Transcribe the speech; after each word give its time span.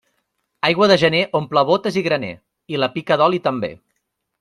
Aigua 0.69 0.87
de 0.93 0.97
gener 1.01 1.21
omple 1.41 1.65
bótes 1.69 2.01
i 2.03 2.05
graner, 2.09 2.35
i 2.77 2.85
la 2.87 2.95
pica 2.97 3.23
d'oli 3.23 3.47
també. 3.51 3.77